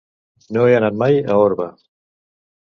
No 0.55 0.63
he 0.69 0.73
anat 0.77 0.97
mai 1.03 1.19
a 1.35 1.37
Orba. 1.43 1.69